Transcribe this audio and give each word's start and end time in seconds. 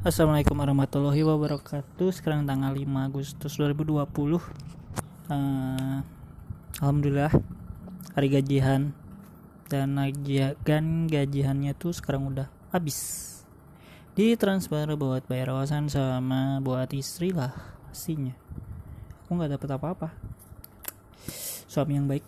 Assalamualaikum 0.00 0.56
warahmatullahi 0.56 1.20
wabarakatuh. 1.28 2.08
Sekarang 2.08 2.48
tanggal 2.48 2.72
5 2.72 2.88
Agustus 2.88 3.60
2020 3.60 4.00
uh, 4.00 6.00
Alhamdulillah 6.80 7.28
Hari 8.16 8.28
gajian 8.32 8.96
Dan 9.68 10.00
kan 10.64 10.84
gajiannya 11.04 11.76
tuh 11.76 11.92
sekarang 11.92 12.32
udah 12.32 12.48
habis. 12.72 13.28
Di 14.16 14.40
transfer 14.40 14.88
buat 14.96 15.28
bayar 15.28 15.52
kawasan 15.52 15.92
sama 15.92 16.64
buat 16.64 16.88
istri 16.96 17.36
lah 17.36 17.52
Pastinya. 17.92 18.32
Aku 19.28 19.36
gak 19.36 19.52
dapet 19.52 19.68
apa-apa. 19.68 20.16
Suami 21.68 22.00
yang 22.00 22.08
baik. 22.08 22.24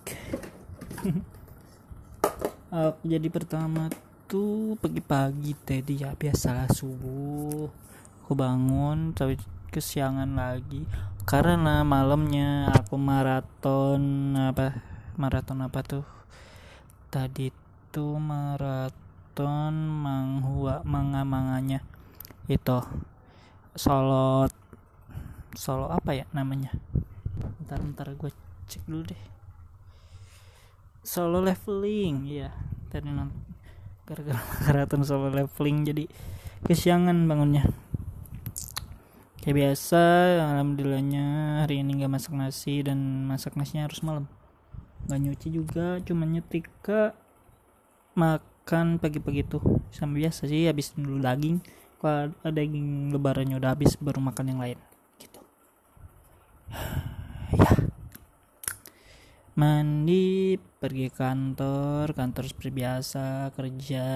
Uh, 2.69 2.93
Jadi 3.17 3.33
pertama 3.33 3.89
itu 4.33 4.81
pagi-pagi 4.81 5.53
tadi 5.61 6.01
ya 6.01 6.17
biasalah 6.17 6.65
subuh. 6.73 7.69
Aku 8.25 8.33
bangun 8.33 9.13
tapi 9.13 9.37
kesiangan 9.69 10.33
lagi. 10.33 10.89
Karena 11.29 11.85
malamnya 11.85 12.73
aku 12.73 12.97
maraton 12.97 14.33
apa 14.33 14.81
maraton 15.21 15.61
apa 15.61 15.85
tuh? 15.85 16.09
Tadi 17.13 17.53
tuh 17.93 18.17
maraton 18.17 19.77
manghua 20.01 20.81
manga 20.81 21.29
manganya 21.29 21.85
itu 22.49 22.81
solo 23.77 24.49
solo 25.53 25.93
apa 25.93 26.17
ya 26.17 26.25
namanya? 26.33 26.73
Ntar 27.69 27.85
ntar 27.85 28.17
gue 28.17 28.33
cek 28.65 28.81
dulu 28.89 29.13
deh. 29.13 29.23
Solo 31.05 31.45
leveling 31.45 32.33
ya 32.33 32.49
tadi 32.89 33.13
nonton 33.13 33.52
gara-gara 34.13 34.37
maraton 34.69 35.03
solo 35.09 35.33
leveling 35.33 35.89
jadi 35.89 36.05
kesiangan 36.69 37.17
bangunnya. 37.25 37.65
Kayak 39.43 39.57
biasa 39.59 40.03
alhamdulillahnya 40.55 41.27
hari 41.67 41.83
ini 41.83 41.99
nggak 41.99 42.13
masak 42.13 42.37
nasi 42.37 42.85
dan 42.85 43.27
masak 43.27 43.59
nasinya 43.59 43.89
harus 43.89 44.05
malam. 44.05 44.31
Nggak 45.09 45.19
nyuci 45.19 45.49
juga 45.51 45.99
cuma 46.05 46.29
nyetika 46.29 47.17
makan 48.15 49.03
pagi-pagi 49.03 49.43
tuh. 49.49 49.83
Sama 49.91 50.21
biasa 50.21 50.47
sih 50.47 50.71
habis 50.71 50.95
dulu 50.95 51.19
daging 51.19 51.59
kalau 51.99 52.31
daging 52.47 53.11
lebarannya 53.11 53.59
udah 53.59 53.75
habis 53.75 53.99
baru 53.99 54.23
makan 54.23 54.55
yang 54.55 54.61
lain. 54.61 54.79
Gitu. 55.19 55.41
Ya 57.53 57.92
mandi 59.53 60.57
pergi 60.57 61.13
kantor 61.13 62.17
kantor 62.17 62.45
seperti 62.49 62.73
biasa 62.73 63.53
kerja 63.53 64.09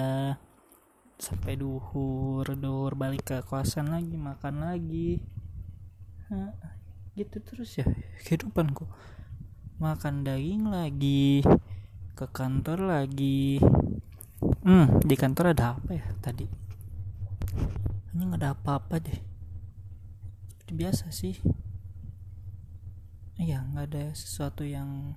sampai 1.17 1.53
duhur 1.57 2.45
duhur 2.57 2.93
balik 2.97 3.29
ke 3.29 3.37
kosan 3.45 3.93
lagi 3.93 4.17
makan 4.17 4.65
lagi. 4.65 5.21
Gitu 7.13 7.37
terus 7.45 7.77
ya 7.77 7.85
kehidupanku. 8.25 8.89
Makan 9.77 10.25
daging 10.25 10.73
lagi 10.73 11.45
ke 12.17 12.25
kantor 12.29 12.89
lagi. 12.89 13.61
Hmm 14.65 14.97
di 15.05 15.13
kantor 15.13 15.53
ada 15.53 15.77
apa 15.77 15.91
ya 15.93 16.05
tadi? 16.17 16.49
Ini 18.13 18.21
nggak 18.25 18.41
ada 18.41 18.57
apa-apa 18.57 18.97
deh. 19.01 19.21
Biasa 20.73 21.13
sih. 21.13 21.37
Iya 23.37 23.61
nggak 23.69 23.85
ada 23.93 24.05
sesuatu 24.17 24.65
yang 24.65 25.13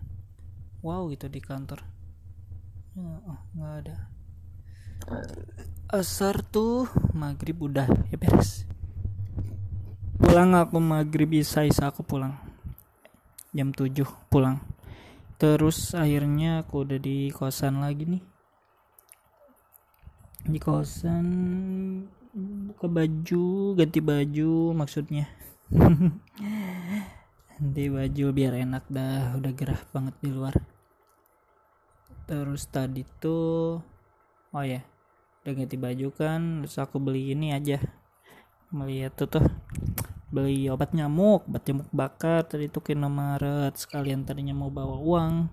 wow 0.80 1.08
gitu 1.12 1.28
di 1.28 1.40
kantor. 1.40 1.84
Oh, 2.98 3.40
nggak 3.56 3.74
ada. 3.84 3.96
Asar 5.90 6.44
tuh 6.44 6.86
maghrib 7.16 7.56
udah 7.60 7.88
ya 8.10 8.16
beres. 8.20 8.68
Pulang 10.20 10.54
aku 10.54 10.78
maghrib 10.78 11.30
bisa 11.30 11.64
isa 11.64 11.88
aku 11.88 12.04
pulang. 12.04 12.36
Jam 13.50 13.74
7 13.74 14.06
pulang. 14.30 14.62
Terus 15.40 15.96
akhirnya 15.96 16.62
aku 16.62 16.84
udah 16.84 16.98
di 17.00 17.32
kosan 17.32 17.80
lagi 17.80 18.04
nih. 18.06 18.22
Di 20.46 20.58
kosan 20.60 21.26
buka 22.30 22.86
baju 22.86 23.74
ganti 23.74 23.98
baju 23.98 24.70
maksudnya 24.70 25.26
ganti 27.60 27.92
baju 27.92 28.26
biar 28.32 28.56
enak 28.56 28.88
dah 28.88 29.36
udah 29.36 29.52
gerah 29.52 29.84
banget 29.92 30.16
di 30.24 30.32
luar. 30.32 30.56
Terus 32.24 32.64
tadi 32.72 33.04
tuh 33.20 33.76
oh 34.56 34.64
ya 34.64 34.80
udah 35.44 35.52
ganti 35.52 35.76
baju 35.76 36.08
kan 36.16 36.64
terus 36.64 36.80
aku 36.80 36.96
beli 36.96 37.36
ini 37.36 37.52
aja. 37.52 37.76
Melihat 38.72 39.12
tuh 39.12 39.28
tuh 39.28 39.44
beli 40.32 40.72
obat 40.72 40.96
nyamuk 40.96 41.44
obat 41.52 41.68
nyamuk 41.68 41.92
bakar 41.92 42.48
tadi 42.48 42.72
tuh 42.72 42.80
ke 42.80 42.96
Maret 42.96 43.76
sekalian 43.76 44.24
tadinya 44.24 44.56
mau 44.56 44.72
bawa 44.72 44.96
uang 44.96 45.52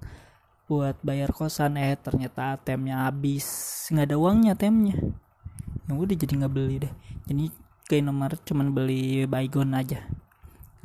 buat 0.72 0.96
bayar 1.04 1.36
kosan 1.36 1.76
eh 1.76 2.00
ternyata 2.00 2.56
temnya 2.64 3.04
habis. 3.04 3.44
Nggak 3.92 4.08
ada 4.08 4.16
uangnya 4.16 4.54
temnya. 4.56 4.96
Ya 4.96 5.92
udah 5.92 6.16
jadi 6.16 6.34
nggak 6.40 6.54
beli 6.56 6.88
deh. 6.88 6.94
Jadi 7.28 7.52
ke 7.84 8.00
Maret 8.00 8.48
cuman 8.48 8.72
beli 8.72 9.28
baygon 9.28 9.76
aja 9.76 10.08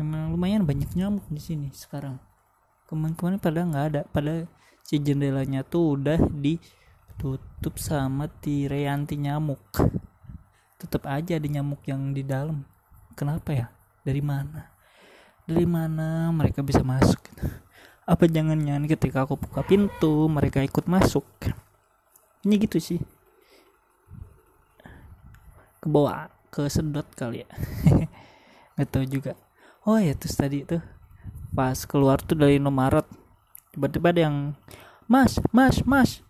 emang 0.00 0.32
lumayan 0.32 0.64
banyak 0.64 0.92
nyamuk 0.96 1.26
di 1.28 1.40
sini 1.42 1.68
sekarang. 1.72 2.16
Kemarin-kemarin 2.88 3.40
pada 3.40 3.60
nggak 3.64 3.84
ada. 3.92 4.02
Pada 4.08 4.44
si 4.84 5.00
jendelanya 5.00 5.64
tuh 5.64 5.96
udah 5.96 6.20
ditutup 6.28 7.80
sama 7.80 8.28
tirai 8.28 8.88
anti 8.88 9.16
nyamuk. 9.16 9.60
Tetap 10.80 11.08
aja 11.08 11.40
ada 11.40 11.48
nyamuk 11.48 11.80
yang 11.88 12.12
di 12.12 12.20
dalam. 12.24 12.64
Kenapa 13.16 13.52
ya? 13.52 13.66
Dari 14.02 14.20
mana? 14.20 14.72
Dari 15.46 15.66
mana 15.66 16.30
mereka 16.34 16.60
bisa 16.62 16.82
masuk? 16.82 17.18
Apa 18.02 18.26
jangan-jangan 18.26 18.84
ketika 18.90 19.24
aku 19.24 19.38
buka 19.38 19.62
pintu 19.62 20.26
mereka 20.26 20.60
ikut 20.60 20.90
masuk? 20.90 21.24
Ini 22.42 22.54
gitu 22.58 22.82
sih. 22.82 22.98
Ke 25.78 25.86
bawah 25.86 26.30
ke 26.50 26.66
sedot 26.66 27.06
kali 27.14 27.46
ya. 27.46 27.50
Nggak 28.74 28.88
tahu 28.90 29.04
juga 29.06 29.32
oh 29.86 29.98
ya 29.98 30.14
terus 30.14 30.36
tadi 30.38 30.66
tuh 30.66 30.82
pas 31.52 31.76
keluar 31.84 32.18
tuh 32.22 32.38
dari 32.38 32.56
Indomaret 32.56 33.04
tiba-tiba 33.72 34.10
ada 34.10 34.20
yang 34.28 34.36
mas 35.08 35.36
mas 35.52 35.82
mas 35.84 36.24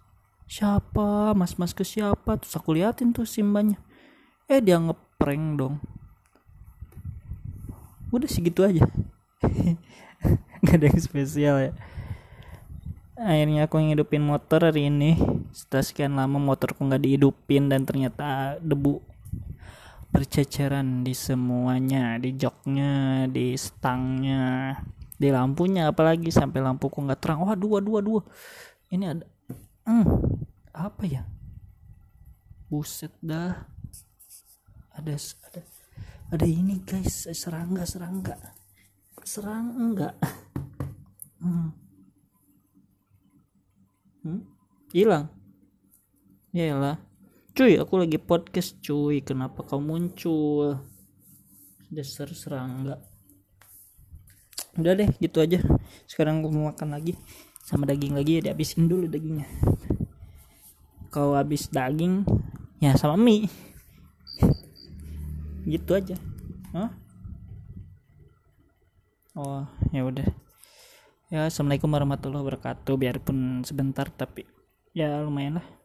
siapa? 0.52 1.32
Mas 1.32 1.56
mas 1.56 1.72
ke 1.72 1.80
siapa? 1.80 2.36
Terus 2.36 2.52
aku 2.52 2.76
liatin 2.76 3.16
tuh 3.16 3.24
simbanya. 3.24 3.80
Eh 4.44 4.60
dia 4.60 4.76
ngeprank 4.76 5.44
dong. 5.56 5.80
Udah 8.12 8.28
sih 8.28 8.44
gitu 8.44 8.60
aja. 8.60 8.84
Nggak 10.60 10.76
ada 10.76 10.86
yang 10.92 11.00
spesial 11.00 11.56
ya. 11.56 11.72
Akhirnya 13.16 13.64
aku 13.64 13.80
ngidupin 13.80 14.20
motor 14.20 14.69
hari 14.69 14.92
ini. 14.92 15.16
Setelah 15.56 15.84
sekian 15.84 16.12
lama 16.16 16.36
motorku 16.36 16.80
nggak 16.84 17.00
dihidupin 17.04 17.69
dan 17.69 17.84
ternyata 17.84 18.56
debu 18.60 19.04
berceceran 20.12 21.00
di 21.00 21.16
semuanya 21.16 22.20
di 22.20 22.36
joknya 22.36 23.24
di 23.32 23.56
stangnya 23.56 24.76
di 25.16 25.32
lampunya 25.32 25.88
apalagi 25.88 26.28
sampai 26.28 26.60
lampuku 26.60 27.00
nggak 27.00 27.20
terang. 27.22 27.40
Waduh 27.48 27.80
waduh 27.80 27.92
waduh 27.96 28.22
ini 28.92 29.08
ada 29.08 29.24
hmm, 29.88 30.04
apa 30.76 31.02
ya? 31.08 31.24
Buset 32.68 33.16
dah. 33.24 33.56
Ada 34.92 35.16
ada 35.48 35.60
ada 36.28 36.46
ini 36.46 36.76
guys. 36.84 37.32
Serangga 37.32 37.88
serangga. 37.88 38.36
Serang 39.24 39.72
enggak 39.78 40.18
hmm. 41.40 41.68
hmm? 44.26 44.40
hilang? 44.92 45.30
Ya 46.52 46.76
lah 46.76 47.11
cuy 47.52 47.76
aku 47.76 48.00
lagi 48.00 48.16
podcast 48.16 48.80
cuy. 48.80 49.20
Kenapa 49.20 49.60
kau 49.64 49.80
muncul? 49.80 50.80
Dasar 51.93 52.32
serangga 52.32 53.12
udah 54.72 54.96
deh 54.96 55.10
gitu 55.20 55.44
aja. 55.44 55.60
Sekarang 56.08 56.40
aku 56.40 56.49
mau 56.49 56.72
makan 56.72 56.96
lagi. 56.96 57.12
Sama 57.62 57.84
daging 57.84 58.16
lagi 58.16 58.40
ya 58.40 58.50
dihabisin 58.50 58.88
dulu 58.88 59.04
dagingnya. 59.04 59.44
Kau 61.12 61.37
habis 61.37 61.69
daging 61.69 62.25
ya 62.81 62.96
sama 62.96 63.20
mie. 63.20 63.52
Gitu 65.69 65.93
aja. 65.93 66.16
Hah? 66.72 66.90
oh 69.37 69.64
ya 69.93 70.04
udah. 70.08 70.28
Ya 71.28 71.49
assalamualaikum 71.49 71.93
warahmatullahi 71.93 72.44
wabarakatuh. 72.44 72.96
Biarpun 72.96 73.64
sebentar 73.69 74.08
tapi 74.08 74.49
ya 74.96 75.20
lumayan 75.20 75.60
lah 75.60 75.81